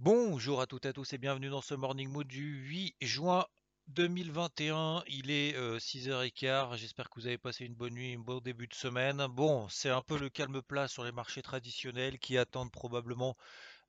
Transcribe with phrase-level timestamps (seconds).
[0.00, 3.44] Bonjour à toutes et à tous et bienvenue dans ce Morning Mood du 8 juin
[3.88, 8.68] 2021, il est 6h15, j'espère que vous avez passé une bonne nuit, un bon début
[8.68, 9.26] de semaine.
[9.26, 13.36] Bon, c'est un peu le calme plat sur les marchés traditionnels qui attendent probablement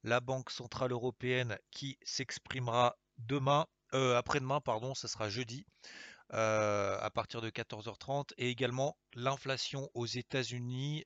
[0.04, 5.64] la Banque Centrale Européenne qui s'exprimera demain, après-demain, pardon, ce sera jeudi.
[6.32, 11.04] à partir de 14h30 et également l'inflation aux États-Unis,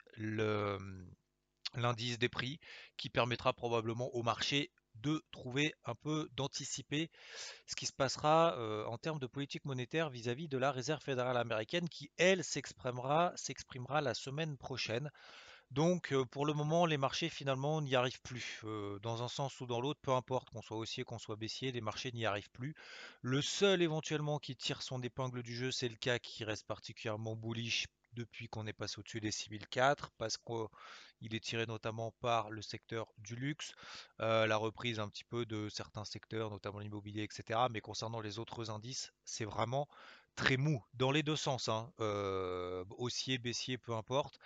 [1.76, 2.59] l'indice des prix
[2.98, 7.09] qui permettra probablement au marché de trouver un peu, d'anticiper
[7.66, 8.56] ce qui se passera
[8.88, 14.02] en termes de politique monétaire vis-à-vis de la Réserve fédérale américaine qui, elle, s'exprimera, s'exprimera
[14.02, 15.09] la semaine prochaine.
[15.72, 18.62] Donc pour le moment, les marchés finalement n'y arrivent plus.
[19.02, 21.81] dans un sens ou dans l'autre, peu importe qu'on soit haussier, qu'on soit baissier, les
[21.81, 22.75] marchés n'y arrivent plus.
[23.22, 27.36] Le seul éventuellement qui tire son épingle du jeu, c'est le cas qui reste particulièrement
[27.36, 32.61] bullish depuis qu'on est passé au-dessus des 6004 parce qu'il est tiré notamment par le
[32.61, 33.73] secteur du luxe,
[34.19, 37.67] la reprise un petit peu de certains secteurs, notamment l'immobilier, etc.
[37.72, 39.88] Mais concernant les autres indices, c'est vraiment
[40.36, 41.91] très mou dans les deux sens, hein.
[42.97, 44.39] haussier, baissier, peu importe.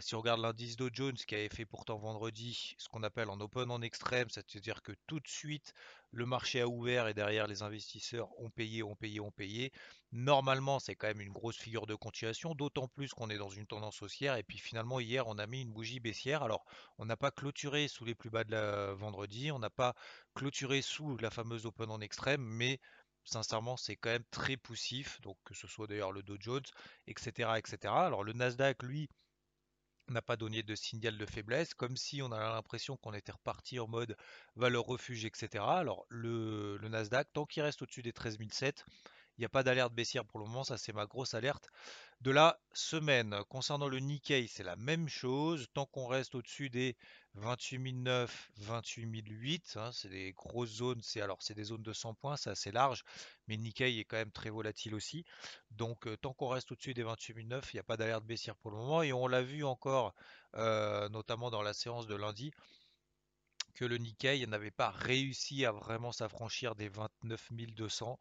[0.00, 3.40] si on regarde l'indice Dow Jones qui avait fait pourtant vendredi ce qu'on appelle en
[3.40, 5.74] open en extrême, c'est-à-dire que tout de suite
[6.12, 9.72] le marché a ouvert et derrière les investisseurs ont payé, ont payé, ont payé.
[10.12, 13.66] Normalement, c'est quand même une grosse figure de continuation, d'autant plus qu'on est dans une
[13.66, 14.36] tendance haussière.
[14.36, 16.42] Et puis finalement, hier, on a mis une bougie baissière.
[16.42, 16.64] Alors,
[16.98, 19.94] on n'a pas clôturé sous les plus bas de la vendredi, on n'a pas
[20.34, 22.80] clôturé sous la fameuse open en extrême, mais
[23.24, 25.20] sincèrement, c'est quand même très poussif.
[25.20, 26.64] Donc, que ce soit d'ailleurs le Dow Jones,
[27.06, 27.92] etc., etc.
[27.92, 29.08] Alors, le Nasdaq, lui,
[30.08, 33.78] n'a pas donné de signal de faiblesse, comme si on a l'impression qu'on était reparti
[33.78, 34.16] en mode
[34.56, 35.64] valeur refuge, etc.
[35.64, 38.84] Alors le, le Nasdaq, tant qu'il reste au-dessus des 13 007,
[39.38, 41.68] il n'y a pas d'alerte baissière pour le moment, ça c'est ma grosse alerte
[42.22, 43.36] de la semaine.
[43.48, 45.68] Concernant le Nikkei, c'est la même chose.
[45.74, 46.96] Tant qu'on reste au-dessus des
[47.34, 51.00] 28 009, 28 008, c'est des grosses zones.
[51.02, 53.04] C'est alors c'est des zones de 100 points, c'est assez large,
[53.46, 55.24] mais Nikkei est quand même très volatile aussi.
[55.70, 58.56] Donc euh, tant qu'on reste au-dessus des 28 009, il n'y a pas d'alerte baissière
[58.56, 59.02] pour le moment.
[59.02, 60.14] Et on l'a vu encore,
[60.56, 62.52] euh, notamment dans la séance de lundi
[63.84, 68.18] le Nikkei n'avait pas réussi à vraiment s'affranchir des 29 200.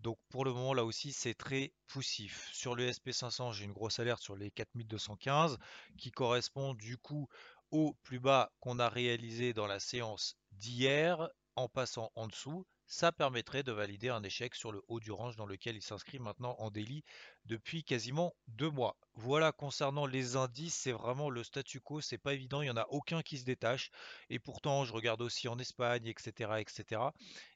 [0.00, 2.48] Donc pour le moment là aussi c'est très poussif.
[2.52, 5.58] Sur le SP500 j'ai une grosse alerte sur les 4215
[5.96, 7.28] qui correspond du coup
[7.70, 13.12] au plus bas qu'on a réalisé dans la séance d'hier en passant en dessous ça
[13.12, 16.56] permettrait de valider un échec sur le haut du range dans lequel il s'inscrit maintenant
[16.58, 17.04] en délit
[17.44, 18.96] depuis quasiment deux mois.
[19.14, 22.76] Voilà, concernant les indices, c'est vraiment le statu quo, c'est pas évident, il n'y en
[22.78, 23.90] a aucun qui se détache.
[24.30, 26.60] Et pourtant, je regarde aussi en Espagne, etc.
[26.60, 27.02] etc.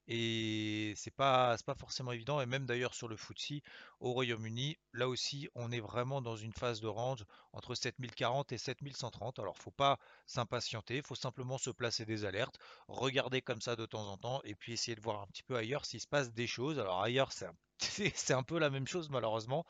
[0.08, 2.40] Et c'est pas, pas forcément évident.
[2.40, 3.60] Et même d'ailleurs sur le FTSE
[4.00, 8.58] au Royaume-Uni, là aussi, on est vraiment dans une phase de range entre 7040 et
[8.58, 9.38] 7130.
[9.38, 12.58] Alors, faut pas s'impatienter, faut simplement se placer des alertes,
[12.88, 15.56] regarder comme ça de temps en temps, et puis essayer de voir un petit peu
[15.56, 16.78] ailleurs s'il se passe des choses.
[16.78, 17.54] Alors ailleurs, c'est un
[18.14, 19.66] c'est un peu la même chose malheureusement.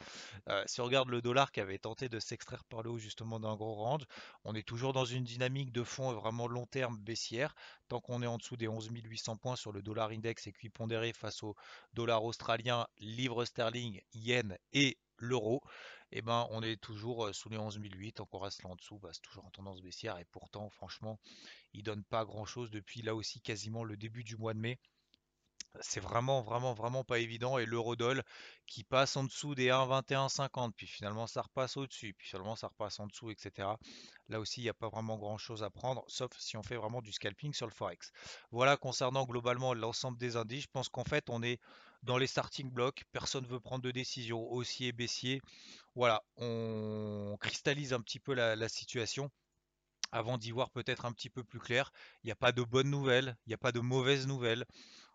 [0.49, 3.41] Euh, si on regarde le dollar qui avait tenté de s'extraire par le haut justement
[3.41, 4.05] d'un gros range,
[4.45, 7.55] on est toujours dans une dynamique de fond vraiment long terme baissière.
[7.89, 11.13] Tant qu'on est en dessous des 11 800 points sur le dollar index et pondéré
[11.13, 11.57] face au
[11.95, 15.63] dollar australien, livre sterling, yen et l'euro,
[16.11, 18.13] eh ben, on est toujours euh, sous les 11 008.
[18.13, 20.19] Tant qu'on reste là en dessous, bah, c'est toujours en tendance baissière.
[20.19, 21.19] Et pourtant, franchement,
[21.73, 24.79] il donne pas grand chose depuis là aussi quasiment le début du mois de mai.
[25.81, 27.59] C'est vraiment, vraiment, vraiment pas évident.
[27.59, 28.23] Et l'eurodoll
[28.67, 33.01] qui passe en dessous des 1,2150, puis finalement ça repasse au-dessus, puis finalement ça repasse
[33.01, 33.69] en dessous, etc.
[34.29, 37.01] Là aussi, il n'y a pas vraiment grand-chose à prendre, sauf si on fait vraiment
[37.01, 38.13] du scalping sur le Forex.
[38.51, 40.65] Voilà concernant globalement l'ensemble des indices.
[40.65, 41.61] Je pense qu'en fait, on est
[42.03, 43.05] dans les starting blocks.
[43.13, 45.41] Personne ne veut prendre de décision haussier, baissier.
[45.95, 49.31] Voilà, on cristallise un petit peu la situation
[50.13, 51.91] avant d'y voir peut-être un petit peu plus clair.
[52.23, 54.67] Il n'y a pas de bonnes nouvelles, il n'y a pas de mauvaises nouvelles.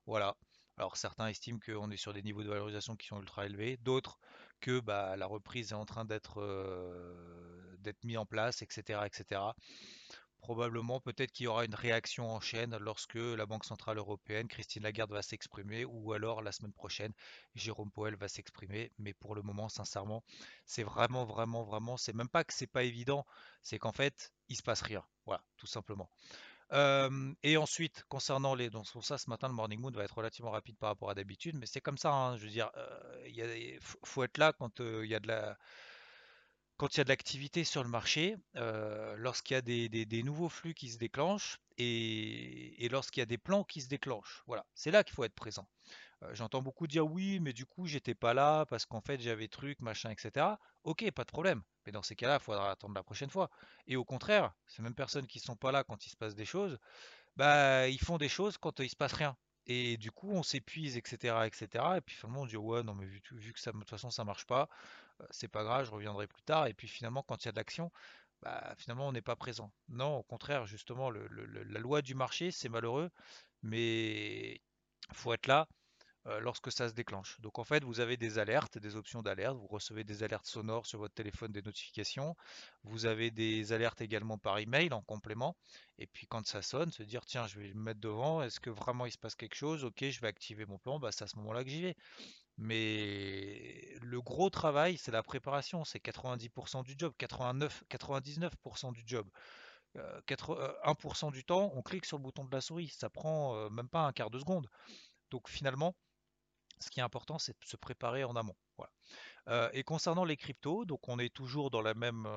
[0.08, 0.36] Voilà.
[0.78, 4.20] Alors certains estiment qu'on est sur des niveaux de valorisation qui sont ultra élevés, d'autres
[4.60, 9.42] que bah, la reprise est en train d'être euh, mis en place, etc., etc.
[10.40, 14.84] probablement peut-être qu'il y aura une réaction en chaîne lorsque la Banque Centrale Européenne, Christine
[14.84, 17.12] Lagarde va s'exprimer, ou alors la semaine prochaine,
[17.56, 18.92] Jérôme Powell va s'exprimer.
[19.00, 20.24] Mais pour le moment, sincèrement,
[20.66, 23.26] c'est vraiment, vraiment, vraiment, c'est même pas que c'est pas évident,
[23.64, 25.04] c'est qu'en fait, il se passe rien.
[25.26, 26.10] Voilà, tout simplement.
[26.72, 28.70] Et ensuite, concernant les.
[28.70, 31.16] Donc, pour ça, ce matin, le Morning Moon va être relativement rapide par rapport à
[31.16, 32.72] d'habitude, mais c'est comme ça, hein, je veux dire,
[33.26, 35.58] il faut être là quand il y a de la
[36.78, 40.50] quand il y a de l'activité sur le marché, euh, lorsqu'il y a des, nouveaux
[40.50, 44.44] flux qui se déclenchent et, lorsqu'il y a des plans qui se déclenchent.
[44.46, 45.68] Voilà, c'est là qu'il faut être présent.
[46.24, 49.48] Euh, j'entends beaucoup dire oui, mais du coup, j'étais pas là parce qu'en fait, j'avais
[49.48, 50.58] truc, machin, etc.
[50.84, 51.64] Ok, pas de problème.
[51.86, 53.50] Mais dans ces cas-là, il faudra attendre la prochaine fois.
[53.88, 56.46] Et au contraire, ces mêmes personnes qui sont pas là quand il se passe des
[56.46, 56.78] choses,
[57.36, 59.36] bah, ils font des choses quand il se passe rien.
[59.68, 61.98] Et du coup, on s'épuise, etc., etc.
[61.98, 64.10] Et puis finalement, on dit ouais, non, mais vu, vu que ça, de toute façon,
[64.10, 64.70] ça marche pas,
[65.32, 66.68] c'est pas grave, je reviendrai plus tard.
[66.68, 67.92] Et puis finalement, quand il y a de l'action,
[68.42, 69.72] bah, finalement, on n'est pas présent.
[69.90, 73.12] Non, au contraire, justement, la loi du marché, c'est malheureux,
[73.64, 74.62] mais
[75.14, 75.68] faut être là
[76.42, 77.40] lorsque ça se déclenche.
[77.42, 80.86] Donc en fait, vous avez des alertes, des options d'alerte, vous recevez des alertes sonores
[80.86, 82.36] sur votre téléphone, des notifications,
[82.84, 85.56] vous avez des alertes également par email en complément,
[85.98, 88.70] et puis quand ça sonne, se dire tiens, je vais me mettre devant, est-ce que
[88.70, 89.84] vraiment il se passe quelque chose?
[89.84, 91.96] Ok, je vais activer mon plan, bah, c'est à ce moment-là que j'y vais.
[92.58, 99.28] Mais le gros travail, c'est la préparation, c'est 90% du job, 89, 99% du job.
[99.96, 103.70] 1% euh, du temps, on clique sur le bouton de la souris, ça prend euh,
[103.70, 104.68] même pas un quart de seconde.
[105.32, 105.96] Donc finalement,
[106.80, 108.56] ce qui est important, c'est de se préparer en amont.
[109.48, 112.28] Euh, et concernant les cryptos, donc on est toujours dans la même,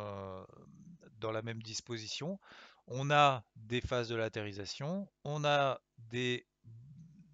[1.19, 2.39] dans la même disposition.
[2.87, 6.47] On a des phases de latérisation, on a des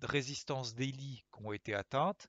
[0.02, 2.28] résistances daily qui ont été atteintes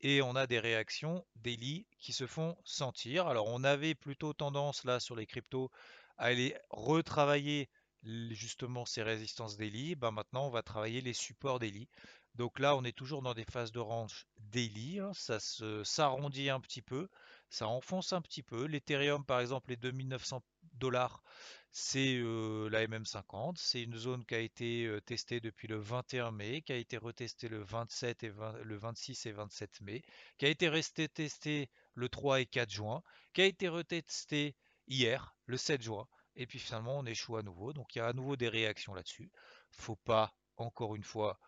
[0.00, 3.26] et on a des réactions daily qui se font sentir.
[3.26, 5.70] Alors on avait plutôt tendance là sur les cryptos
[6.16, 7.68] à aller retravailler
[8.02, 9.94] justement ces résistances daily.
[9.96, 11.88] Ben maintenant on va travailler les supports daily.
[12.38, 15.00] Donc là on est toujours dans des phases de range daily.
[15.00, 15.12] Hein.
[15.12, 15.38] Ça
[15.84, 17.08] s'arrondit un petit peu,
[17.50, 18.64] ça enfonce un petit peu.
[18.64, 20.42] L'Ethereum par exemple les 2900
[20.74, 21.22] dollars
[21.70, 23.56] c'est la MM50.
[23.56, 27.48] C'est une zone qui a été testée depuis le 21 mai, qui a été retestée
[27.48, 28.32] le 27 et
[28.62, 30.02] le 26 et 27 mai,
[30.38, 33.02] qui a été resté testé le 3 et 4 juin,
[33.34, 34.56] qui a été retesté
[34.86, 36.06] hier, le 7 juin.
[36.36, 37.72] Et puis finalement, on échoue à nouveau.
[37.72, 39.30] Donc il y a à nouveau des réactions là-dessus.
[39.70, 41.38] Faut pas, encore une fois,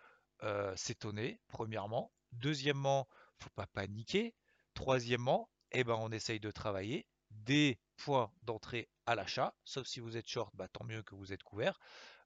[0.76, 2.12] s'étonner, premièrement.
[2.32, 3.08] Deuxièmement,
[3.38, 4.34] faut pas paniquer.
[4.74, 10.16] Troisièmement, eh ben, on essaye de travailler des points d'entrée à l'achat, sauf si vous
[10.16, 11.78] êtes short, bah, tant mieux que vous êtes couvert.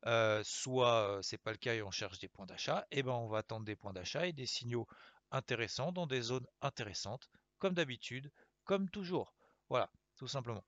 [0.06, 3.12] Euh, soit euh, c'est pas le cas et on cherche des points d'achat, et ben
[3.12, 4.87] on va attendre des points d'achat et des signaux
[5.31, 7.28] intéressants dans des zones intéressantes,
[7.58, 8.31] comme d'habitude,
[8.64, 9.34] comme toujours.
[9.70, 10.64] Voilà, tout simplement.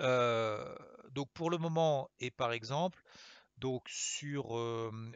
[0.00, 0.74] Euh,
[1.10, 3.02] donc pour le moment, et par exemple,
[3.58, 4.56] donc sur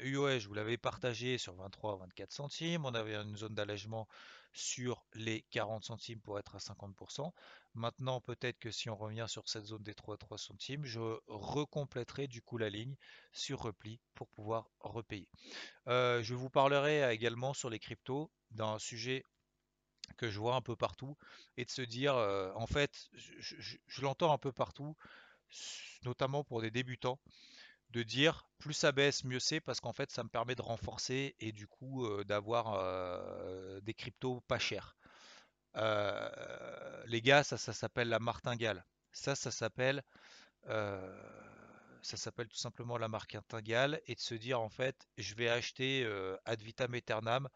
[0.02, 2.84] UOS, je vous l'avais partagé sur 23 24 centimes.
[2.84, 4.08] On avait une zone d'allègement
[4.52, 7.32] sur les 40 centimes pour être à 50%.
[7.74, 12.26] Maintenant, peut-être que si on revient sur cette zone des 3 3 centimes, je recompléterai
[12.26, 12.96] du coup la ligne
[13.32, 15.28] sur repli pour pouvoir repayer.
[15.88, 19.24] Euh, je vous parlerai également sur les cryptos d'un sujet
[20.18, 21.16] que je vois un peu partout
[21.56, 24.96] et de se dire, euh, en fait, je l'entends un peu partout,
[26.04, 27.18] notamment pour des débutants
[27.92, 31.36] de dire plus ça baisse, mieux c'est, parce qu'en fait, ça me permet de renforcer
[31.40, 34.96] et du coup euh, d'avoir euh, des cryptos pas chers.
[35.76, 38.84] Euh, les gars, ça, ça s'appelle la martingale.
[39.12, 40.02] Ça, ça s'appelle
[42.02, 46.06] ça s'appelle tout simplement la martingale et de se dire en fait, je vais acheter
[46.44, 47.49] ad vitam aeternam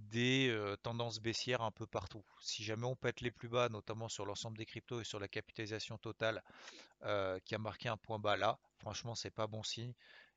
[0.00, 2.24] des tendances baissières un peu partout.
[2.40, 5.28] Si jamais on pète les plus bas, notamment sur l'ensemble des cryptos et sur la
[5.28, 6.42] capitalisation totale
[7.44, 9.94] qui a marqué un point bas là, franchement c'est pas bon signe.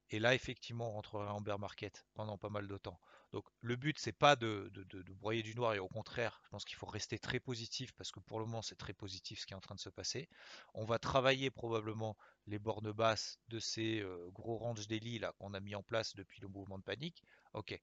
[0.10, 3.00] Et là effectivement on rentrerait en bear market pendant pas mal de temps.
[3.32, 4.72] Donc le but c'est pas de,
[5.20, 8.20] broyer du noir et au contraire je pense qu'il faut rester très positif parce que
[8.20, 10.30] pour le moment c'est très positif ce qui est en train de se passer.
[10.76, 12.16] On va travailler probablement
[12.46, 16.42] les bornes basses de ces gros ranges daily là qu'on a mis en place depuis
[16.42, 17.24] le mouvement de panique.
[17.54, 17.80] Ok,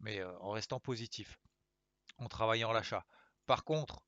[0.00, 1.38] mais en restant positif,
[2.18, 3.04] en travaillant l'achat.
[3.46, 4.02] Par contre,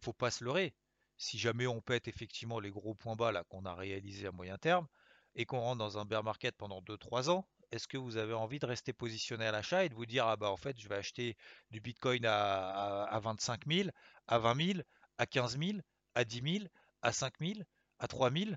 [0.00, 0.74] faut pas se leurrer.
[1.16, 4.58] Si jamais on pète effectivement les gros points bas là qu'on a réalisés à moyen
[4.58, 4.88] terme
[5.34, 8.58] et qu'on rentre dans un bear market pendant 2-3 ans, est-ce que vous avez envie
[8.58, 10.96] de rester positionné à l'achat et de vous dire ah bah en fait je vais
[10.96, 11.36] acheter
[11.70, 13.88] du Bitcoin à, à 25 000,
[14.26, 14.80] à 20 000,
[15.18, 15.78] à 15 000,
[16.14, 16.64] à 10 000,
[17.02, 17.60] à 5 000,
[17.98, 18.50] à 3 000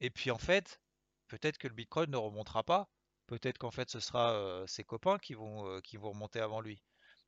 [0.00, 0.80] et puis en fait
[1.28, 2.88] peut-être que le Bitcoin ne remontera pas
[3.32, 6.82] Peut-être qu'en fait ce sera ses copains qui vont, qui vont remonter avant lui.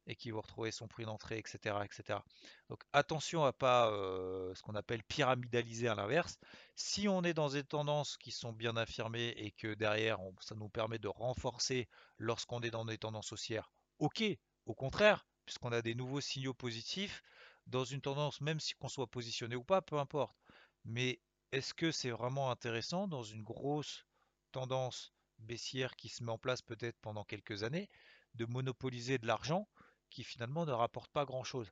[0.06, 2.18] et qui va retrouver son prix d'entrée, etc., etc.
[2.68, 3.90] Donc attention à pas
[4.54, 6.38] ce qu'on appelle pyramidaliser à l'inverse.
[6.74, 10.68] Si on est dans des tendances qui sont bien affirmées et que derrière ça nous
[10.68, 14.22] permet de renforcer lorsqu'on est dans des tendances haussières, ok.
[14.66, 17.22] Au contraire, puisqu'on a des nouveaux signaux positifs
[17.66, 20.36] dans une tendance, même si qu'on soit positionné ou pas, peu importe.
[20.84, 21.20] Mais
[21.52, 24.04] est-ce que c'est vraiment intéressant dans une grosse
[24.52, 27.90] tendance baissière qui se met en place peut-être pendant quelques années
[28.34, 29.68] de monopoliser de l'argent
[30.10, 31.70] qui finalement ne rapporte pas grand-chose.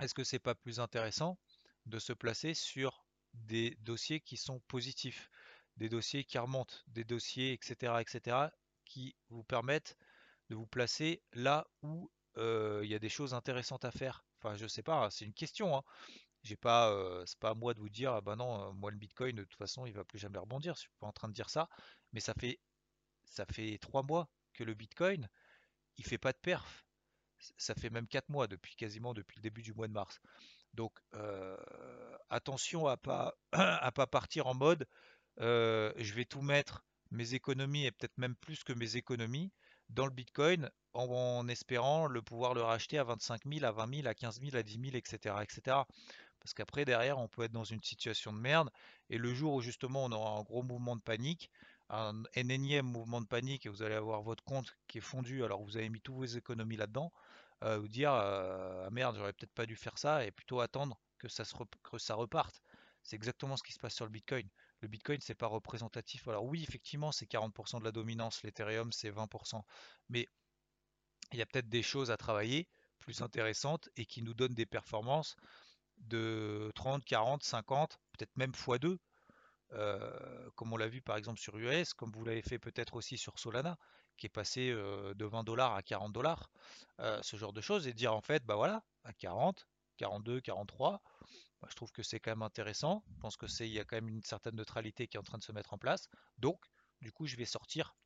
[0.00, 1.38] Est-ce que c'est pas plus intéressant
[1.86, 5.30] de se placer sur des dossiers qui sont positifs,
[5.76, 8.36] des dossiers qui remontent, des dossiers, etc., etc.,
[8.84, 9.96] qui vous permettent
[10.48, 14.24] de vous placer là où euh, il y a des choses intéressantes à faire?
[14.38, 15.76] Enfin, je sais pas, c'est une question.
[15.76, 15.82] Hein.
[16.56, 16.92] Pas,
[17.26, 19.58] c'est pas à moi de vous dire, ah ben non, moi le Bitcoin de toute
[19.58, 20.74] façon il va plus jamais rebondir.
[20.74, 21.68] Je suis pas en train de dire ça,
[22.12, 22.58] mais ça fait,
[23.24, 25.28] ça fait trois mois que le Bitcoin,
[25.96, 26.84] il fait pas de perf.
[27.56, 30.20] Ça fait même 4 mois depuis quasiment depuis le début du mois de mars.
[30.74, 30.98] Donc
[32.30, 34.86] attention à pas à pas partir en mode
[35.38, 39.52] je vais tout mettre mes économies et peut-être même plus que mes économies
[39.88, 44.08] dans le Bitcoin en, espérant le pouvoir le racheter à 25 000, à 20 000,
[44.08, 45.76] à 15 000, à 10 000, etc., etc.
[46.40, 48.70] Parce qu'après derrière on peut être dans une situation de merde
[49.10, 51.50] et le jour où justement on aura un gros mouvement de panique,
[51.90, 55.62] un, énième mouvement de panique et vous allez avoir votre compte qui est fondu alors
[55.62, 57.12] vous avez mis tous vos économies là-dedans,
[57.64, 61.00] euh, vous dire euh, ah merde j'aurais peut-être pas dû faire ça et plutôt attendre
[61.18, 61.54] que ça, se
[61.98, 62.62] ça reparte.
[63.02, 64.48] C'est exactement ce qui se passe sur le Bitcoin.
[64.80, 66.28] Le Bitcoin c'est pas représentatif.
[66.28, 69.62] Alors oui effectivement c'est 40% de la dominance, l'Ethereum c'est 20%,
[70.08, 70.28] mais
[71.32, 72.68] il y a peut-être des choses à travailler
[72.98, 75.36] plus intéressantes et qui nous donnent des performances
[76.00, 78.98] de 30, 40, 50, peut-être même x2
[79.72, 83.18] euh, comme on l'a vu par exemple sur US, comme vous l'avez fait peut-être aussi
[83.18, 83.76] sur Solana,
[84.16, 86.50] qui est passé euh, de 20 dollars à 40 dollars,
[87.00, 91.02] euh, ce genre de choses, et dire en fait, bah voilà, à 40, 42, 43,
[91.68, 93.04] je trouve que c'est quand même intéressant.
[93.14, 95.24] Je pense que c'est il y a quand même une certaine neutralité qui est en
[95.24, 96.08] train de se mettre en place.
[96.38, 96.64] Donc,
[97.02, 97.96] du coup, je vais sortir,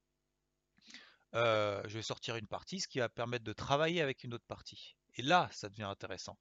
[1.35, 4.97] je vais sortir une partie, ce qui va permettre de travailler avec une autre partie.
[5.17, 6.39] Et là, ça devient intéressant,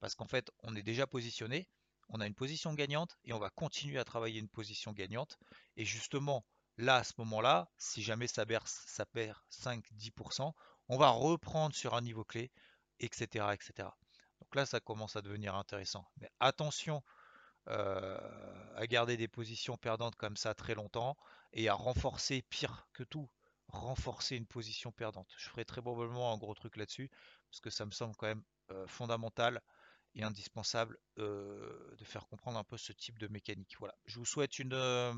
[0.00, 1.68] parce qu'en fait, on est déjà positionné
[2.10, 5.38] on a une position gagnante et on va continuer à travailler une position gagnante.
[5.76, 6.44] Et justement,
[6.76, 10.52] là, à ce moment-là, si jamais ça, ça perd 5-10%,
[10.88, 12.50] on va reprendre sur un niveau clé,
[12.98, 13.88] etc., etc.
[14.40, 16.04] Donc là, ça commence à devenir intéressant.
[16.20, 17.02] Mais attention
[17.68, 18.18] euh,
[18.74, 21.16] à garder des positions perdantes comme ça très longtemps
[21.52, 23.30] et à renforcer, pire que tout,
[23.68, 25.32] renforcer une position perdante.
[25.36, 27.08] Je ferai très probablement un gros truc là-dessus
[27.48, 28.42] parce que ça me semble quand même
[28.72, 29.60] euh, fondamental
[30.14, 33.76] et indispensable euh, de faire comprendre un peu ce type de mécanique.
[33.78, 33.94] Voilà.
[34.06, 35.12] Je vous souhaite une, euh,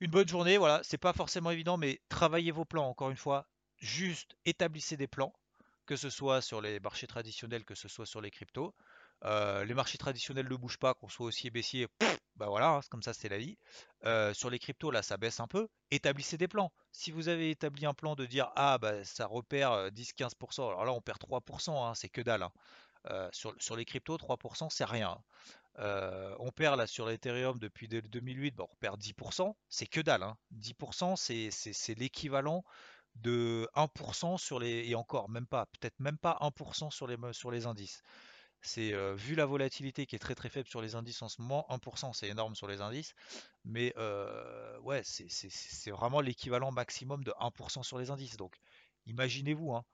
[0.00, 0.58] une bonne journée.
[0.58, 2.88] Voilà, c'est pas forcément évident, mais travaillez vos plans.
[2.88, 3.48] Encore une fois,
[3.78, 5.32] juste établissez des plans,
[5.86, 8.74] que ce soit sur les marchés traditionnels, que ce soit sur les cryptos.
[9.24, 11.88] Euh, les marchés traditionnels ne bougent pas, qu'on soit haussier, baissier,
[12.36, 13.58] bah voilà, hein, comme ça c'est la vie.
[14.32, 15.68] sur les cryptos, là, ça baisse un peu.
[15.90, 16.72] Établissez des plans.
[16.92, 20.92] Si vous avez établi un plan de dire ah bah ça repère 10-15%, alors là
[20.92, 22.44] on perd 3%, hein, c'est que dalle.
[22.44, 22.52] Hein.
[23.10, 25.18] Euh, sur, les cryptos, 3%, c'est rien.
[25.78, 30.34] Euh, on perd là sur l'Ethereum depuis 2008, bon, on perd 10%, c'est que dalle.
[30.54, 31.16] 10%, hein.
[31.16, 32.64] c'est l'équivalent
[33.16, 34.88] de 1% sur les.
[34.88, 38.02] Et encore, même pas, peut-être même pas 1% sur les, sur les indices.
[38.60, 41.40] C'est euh, vu la volatilité qui est très très faible sur les indices en ce
[41.40, 43.14] moment, 1% c'est énorme sur les indices,
[43.64, 43.94] mais
[44.82, 48.36] ouais, c'est vraiment l'équivalent maximum de 1% sur les indices.
[48.36, 48.56] Donc
[49.06, 49.84] imaginez-vous, hein,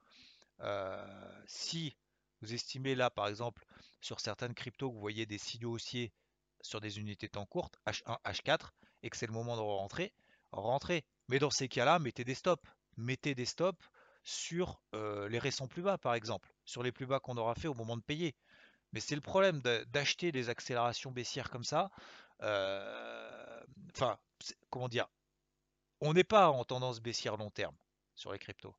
[1.45, 1.95] si
[2.41, 3.65] vous estimez là, par exemple,
[4.01, 6.11] sur certaines cryptos, vous voyez des signaux haussiers
[6.61, 8.71] sur des unités temps courtes, H1, H4,
[9.03, 10.13] et que c'est le moment de rentrer,
[10.51, 11.05] rentrez.
[11.27, 12.63] Mais dans ces cas-là, mettez des stops.
[12.97, 13.83] Mettez des stops
[14.23, 17.67] sur euh, les récents plus bas, par exemple, sur les plus bas qu'on aura fait
[17.67, 18.35] au moment de payer.
[18.93, 21.89] Mais c'est le problème d'acheter des accélérations baissières comme ça.
[22.41, 23.61] Euh,
[23.93, 24.17] enfin,
[24.69, 25.07] comment dire
[26.01, 27.75] On n'est pas en tendance baissière long terme
[28.15, 28.75] sur les cryptos.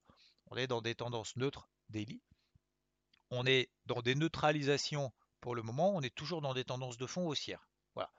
[0.50, 2.22] On est dans des tendances neutres daily
[3.30, 7.06] on est dans des neutralisations pour le moment, on est toujours dans des tendances de
[7.06, 7.68] fond haussières.
[7.94, 8.10] Voilà.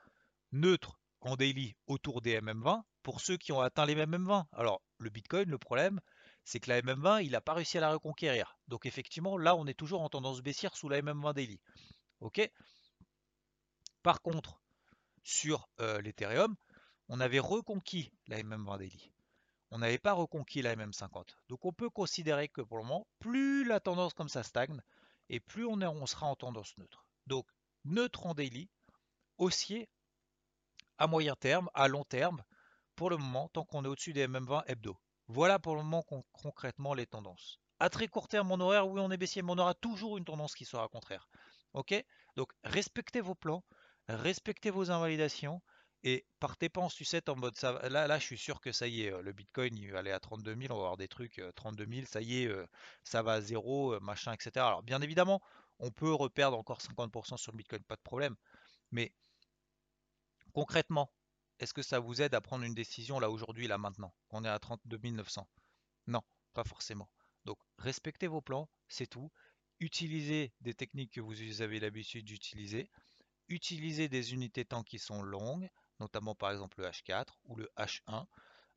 [0.52, 4.46] Neutre en daily autour des MM20 pour ceux qui ont atteint les MM20.
[4.54, 6.00] Alors, le Bitcoin, le problème,
[6.44, 8.58] c'est que la MM20, il n'a pas réussi à la reconquérir.
[8.68, 11.60] Donc, effectivement, là, on est toujours en tendance baissière sous la MM20 daily.
[12.22, 12.50] OK?
[14.04, 14.62] Par contre,
[15.24, 16.56] sur euh, l'Ethereum,
[17.10, 19.12] on avait reconquis la MM20 daily.
[19.72, 21.36] On n'avait pas reconquis la MM50.
[21.50, 24.82] Donc on peut considérer que pour le moment, plus la tendance comme ça stagne,
[25.30, 27.06] et plus on, sera en tendance neutre.
[27.28, 27.48] Donc,
[27.86, 28.70] neutre en daily,
[29.38, 29.90] haussier
[30.98, 32.44] à moyen terme, à long terme,
[32.96, 34.98] pour le moment, tant qu'on est au-dessus des MM20 hebdo.
[35.28, 37.60] Voilà pour le moment concrètement les tendances.
[37.80, 40.26] À très court terme, on aura, oui, on est baissier, mais on aura toujours une
[40.26, 41.30] tendance qui sera contraire.
[41.74, 41.94] Ok?
[42.36, 43.64] Donc, respectez vos plans,
[44.08, 45.62] respectez vos invalidations
[46.08, 47.74] et partez pas en sucette en mode ça.
[47.90, 50.22] Là, là, je suis sûr que ça y est, euh, le Bitcoin, il aller à
[50.22, 52.66] 32 000, on va avoir des trucs 32 euh, 000, ça y est, euh,
[53.04, 54.52] ça va à zéro, machin, etc.
[54.56, 55.42] Alors, bien évidemment,
[55.80, 58.38] on peut reperdre encore 50% sur le Bitcoin, pas de problème.
[58.92, 59.12] Mais
[60.54, 61.12] concrètement,
[61.60, 64.14] est-ce que ça vous aide à prendre une décision là aujourd'hui, là maintenant?
[64.30, 65.46] On est à 32 900.
[66.08, 66.22] Non,
[66.54, 67.10] pas forcément.
[67.44, 69.30] Donc respectez vos plans, c'est tout.
[69.82, 72.90] Utilisez des techniques que vous avez l'habitude d'utiliser.
[73.50, 78.26] Utilisez des unités temps qui sont longues, notamment par exemple le H4 ou le H1.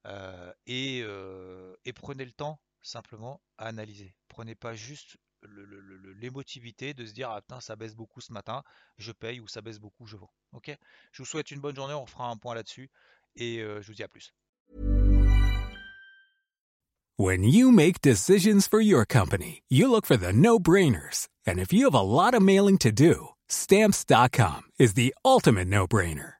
[0.07, 4.15] Euh, et, euh, et, prenez le temps simplement à analyser.
[4.29, 5.19] Prenez pas juste
[6.21, 8.63] l'émotivité de se dire ah putain ça baisse beaucoup ce matin,
[8.99, 10.33] je paye ou ça baisse beaucoup, je vends.
[10.53, 10.71] Ok?
[11.13, 12.91] Je vous souhaite une bonne journée, on fera un point là-dessus
[13.37, 14.35] et euh, je vous dis à plus.
[17.19, 21.29] When you make decisions for your company, you look for the no-brainers.
[21.47, 26.40] And if you have a lot of mailing to do, stamps.com is the ultimate no-brainer.